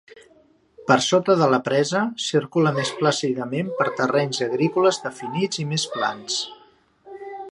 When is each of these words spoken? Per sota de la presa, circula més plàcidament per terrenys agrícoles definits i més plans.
Per 0.91 0.95
sota 1.07 1.35
de 1.41 1.49
la 1.51 1.59
presa, 1.67 2.01
circula 2.29 2.71
més 2.79 2.93
plàcidament 3.03 3.69
per 3.81 3.87
terrenys 4.01 4.43
agrícoles 4.49 4.99
definits 5.07 5.63
i 5.65 5.69
més 5.75 5.89
plans. 5.99 6.41